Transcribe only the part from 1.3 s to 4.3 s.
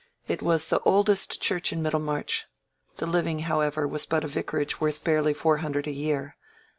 church in Middlemarch; the living, however, was but a